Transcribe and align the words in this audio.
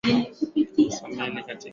meli 0.07 0.33
hiyo 0.39 0.51
iligonga 0.55 1.15
mwamba 1.15 1.41
wa 1.41 1.47
barafu 1.47 1.67